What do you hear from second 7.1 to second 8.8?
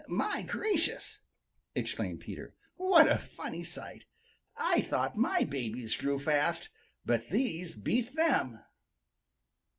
these beat them."